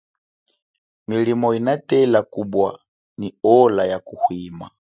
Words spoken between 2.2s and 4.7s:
kubwa nyi ola ya kuhwima.